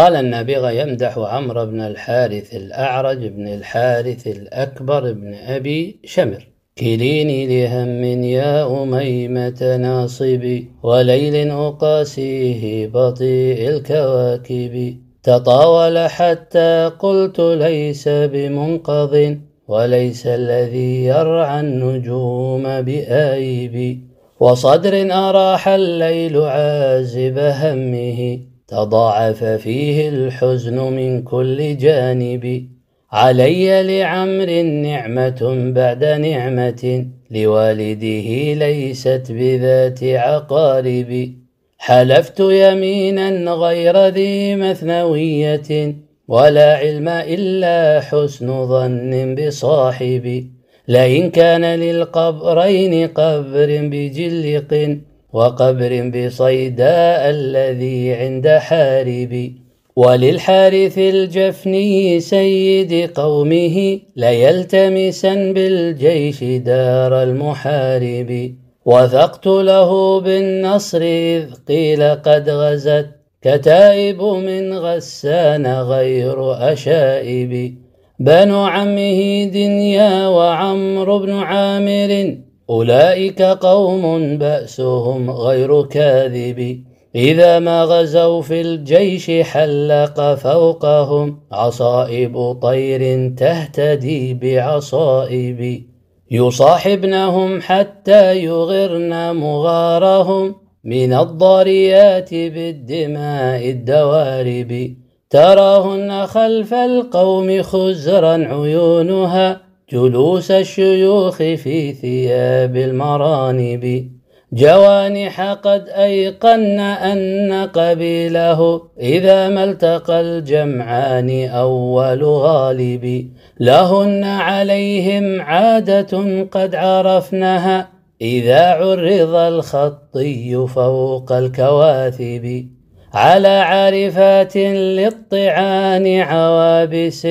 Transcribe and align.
قال 0.00 0.16
النابغة 0.16 0.70
يمدح 0.70 1.18
عمرو 1.18 1.66
بن 1.66 1.80
الحارث 1.80 2.54
الأعرج 2.54 3.26
بن 3.26 3.48
الحارث 3.48 4.26
الأكبر 4.26 5.12
بن 5.12 5.34
أبي 5.34 6.00
شمر. 6.04 6.48
كليني 6.78 7.40
لهم 7.46 8.04
يا 8.24 8.82
أميمة 8.82 9.76
ناصبي 9.76 10.68
وليل 10.82 11.50
أقاسيه 11.50 12.86
بطيء 12.86 13.68
الكواكب. 13.68 14.96
تطاول 15.22 15.98
حتى 15.98 16.90
قلت 16.98 17.40
ليس 17.40 18.08
بمنقض 18.08 19.38
وليس 19.68 20.26
الذي 20.26 21.04
يرعى 21.04 21.60
النجوم 21.60 22.62
بآيب. 22.82 24.00
وصدر 24.40 25.12
أراح 25.12 25.68
الليل 25.68 26.36
عازب 26.36 27.38
همه 27.38 28.49
تضاعف 28.70 29.44
فيه 29.44 30.08
الحزن 30.08 30.78
من 30.78 31.22
كل 31.22 31.76
جانب. 31.76 32.68
علي 33.12 33.82
لعمر 33.82 34.62
نعمة 34.62 35.72
بعد 35.74 36.04
نعمة 36.04 37.06
لوالده 37.30 38.28
ليست 38.54 39.26
بذات 39.30 40.04
عقارب. 40.04 41.32
حلفت 41.78 42.40
يمينا 42.40 43.52
غير 43.52 44.06
ذي 44.06 44.54
مثنوية 44.54 45.94
ولا 46.28 46.76
علم 46.76 47.08
إلا 47.08 48.00
حسن 48.00 48.66
ظن 48.66 49.34
بصاحبي 49.34 50.50
لئن 50.88 51.30
كان 51.30 51.64
للقبرين 51.64 53.08
قبر 53.08 53.68
بجلق 53.92 54.98
وقبر 55.32 56.10
بصيداء 56.14 57.30
الذي 57.30 58.12
عند 58.12 58.48
حارب 58.48 59.52
وللحارث 59.96 60.98
الجفني 60.98 62.20
سيد 62.20 63.10
قومه 63.14 64.00
ليلتمسا 64.16 65.34
بالجيش 65.34 66.44
دار 66.44 67.22
المحارب. 67.22 68.54
وثقت 68.84 69.46
له 69.46 70.20
بالنصر 70.20 71.02
إذ 71.02 71.44
قيل 71.68 72.02
قد 72.14 72.50
غزت 72.50 73.06
كتائب 73.42 74.22
من 74.22 74.72
غسان 74.72 75.66
غير 75.66 76.72
أشائب. 76.72 77.74
بنو 78.20 78.62
عمه 78.64 79.44
دنيا 79.44 80.28
وعمرو 80.28 81.18
بن 81.18 81.32
عامر 81.32 82.36
أولئك 82.70 83.42
قوم 83.42 84.38
بأسهم 84.38 85.30
غير 85.30 85.82
كاذب. 85.82 86.84
إذا 87.14 87.58
ما 87.58 87.82
غزوا 87.84 88.42
في 88.42 88.60
الجيش 88.60 89.30
حلق 89.30 90.34
فوقهم 90.34 91.40
عصائب 91.52 92.58
طير 92.62 93.34
تهتدي 93.36 94.34
بعصائب. 94.34 95.82
يصاحبنهم 96.30 97.60
حتى 97.60 98.44
يغرن 98.44 99.36
مغارهم 99.36 100.54
من 100.84 101.12
الضاريات 101.12 102.34
بالدماء 102.34 103.70
الدوارب. 103.70 104.94
تراهن 105.30 106.26
خلف 106.26 106.74
القوم 106.74 107.62
خزرا 107.62 108.32
عيونها 108.32 109.69
جلوس 109.92 110.50
الشيوخ 110.50 111.36
في 111.36 111.92
ثياب 111.92 112.76
المرانب. 112.76 114.10
جوانح 114.52 115.52
قد 115.52 115.88
أيقن 115.88 116.80
أن 116.80 117.68
قبيله 117.72 118.82
إذا 119.00 119.48
ما 119.48 119.64
التقى 119.64 120.20
الجمعان 120.20 121.48
أول 121.48 122.24
غالب. 122.24 123.30
لهن 123.60 124.24
عليهم 124.24 125.40
عادة 125.40 126.42
قد 126.50 126.74
عرفنها 126.74 127.88
إذا 128.20 128.66
عرض 128.70 129.34
الخطي 129.34 130.66
فوق 130.66 131.32
الكواثب. 131.32 132.66
على 133.14 133.48
عارفات 133.48 134.56
للطعان 134.56 136.20
عوابس 136.20 137.26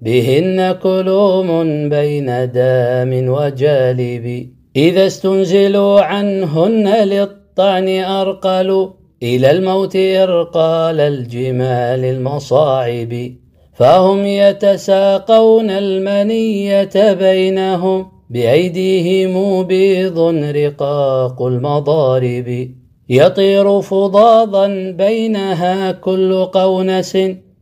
بهن 0.00 0.72
كلوم 0.82 1.48
بين 1.88 2.26
دام 2.52 3.28
وجالب. 3.28 4.50
إذا 4.76 5.06
استنزلوا 5.06 6.00
عنهن 6.00 6.88
للطعن 6.88 7.88
أرقلوا 7.88 8.88
إلى 9.22 9.50
الموت 9.50 9.96
إرقال 9.96 11.00
الجمال 11.00 12.04
المصاعب. 12.04 13.32
فهم 13.74 14.26
يتساقون 14.26 15.70
المنية 15.70 17.12
بينهم. 17.12 18.06
بأيديهم 18.30 19.62
بيض 19.62 20.18
رقاق 20.56 21.42
المضارب. 21.42 22.70
يطير 23.08 23.80
فضاضا 23.80 24.66
بينها 24.90 25.92
كل 25.92 26.44
قونس. 26.44 27.18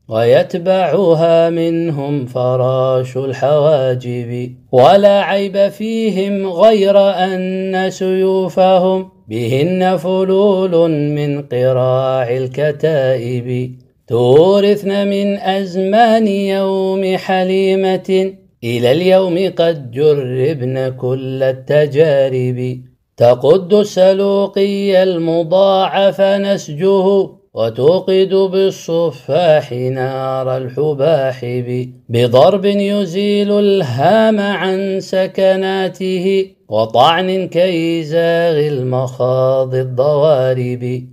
ويتبعها 0.08 1.50
منهم 1.50 2.26
فراش 2.26 3.16
الحواجب. 3.16 4.54
ولا 4.72 5.20
عيب 5.20 5.68
فيهم 5.68 6.46
غير 6.46 6.98
أن 6.98 7.90
سيوفهم 7.90 9.08
بهن 9.28 9.96
فلول 9.96 10.90
من 10.90 11.42
قراع 11.42 12.30
الكتائب. 12.30 13.76
تورثن 14.08 15.08
من 15.08 15.38
أزمان 15.38 16.26
يوم 16.28 17.16
حليمة. 17.16 18.32
إلى 18.64 18.92
اليوم 18.92 19.52
قد 19.56 19.90
جربن 19.90 20.88
كل 20.96 21.42
التجارب. 21.42 22.80
تقد 23.16 23.74
السلوقي 23.74 25.02
المضاعف 25.02 26.20
نسجه. 26.20 27.43
وتوقد 27.54 28.34
بالصفاح 28.34 29.72
نار 29.72 30.56
الحباحب 30.56 31.92
بضرب 32.08 32.64
يزيل 32.64 33.52
الهام 33.52 34.40
عن 34.40 35.00
سكناته 35.00 36.50
وطعن 36.68 37.48
كيزاغ 37.48 38.66
المخاض 38.66 39.74
الضوارب. 39.74 41.08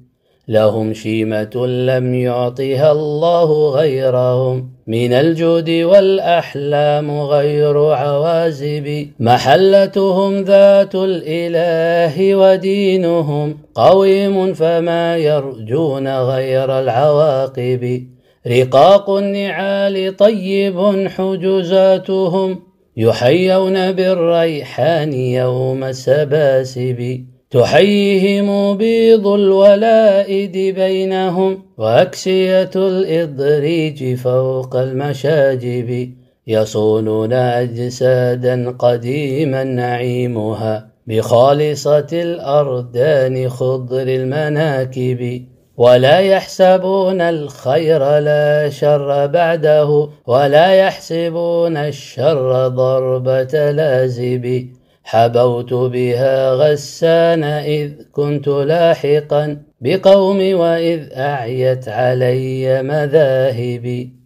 لهم 0.48 0.94
شيمة 0.94 1.68
لم 1.68 2.14
يعطها 2.14 2.92
الله 2.92 3.70
غيرهم. 3.70 4.71
من 4.88 5.14
الجود 5.14 5.70
والأحلام 5.70 7.22
غير 7.22 7.78
عوازب 7.78 9.08
محلتهم 9.20 10.42
ذات 10.42 10.96
الإله 10.96 12.36
ودينهم 12.36 13.58
قويم 13.76 14.54
فما 14.54 15.18
يرجون 15.18 16.08
غير 16.08 16.80
العواقب. 16.80 18.08
رقاق 18.48 19.10
النعال 19.10 20.18
طيب 20.18 21.08
حجزاتهم 21.08 22.60
يحيون 22.98 23.92
بالريحان 23.92 25.14
يوم 25.14 25.84
السباسب 25.84 27.26
تحييهم 27.52 28.78
بيض 28.78 29.28
الولائد 29.28 30.76
بينهم 30.76 31.64
وأكسية 31.78 32.70
الإضريج 32.76 34.16
فوق 34.16 34.76
المشاجب 34.76 36.14
يصونون 36.48 37.34
أجسادا 37.34 38.76
قديما 38.80 39.64
نعيمها 39.64 40.88
بخالصة 41.08 42.08
الأردان 42.14 43.50
خضر 43.50 44.08
المناكب 44.08 45.46
ولا 45.78 46.20
يحسبون 46.20 47.22
الخير 47.22 48.20
لا 48.20 48.70
شر 48.70 49.28
بعده 49.28 50.10
ولا 50.28 50.74
يحسبون 50.74 51.78
الشر 51.78 52.68
ضربة 52.68 53.72
لازب. 53.72 54.68
حبوت 55.04 55.74
بها 55.74 56.54
غسان 56.54 57.44
إذ 57.44 57.92
كنت 58.12 58.48
لاحقا 58.48 59.58
بقوم 59.82 60.56
وإذ 60.60 61.14
أعيت 61.14 61.90
علي 61.90 62.84
مذاهبي. 62.84 64.21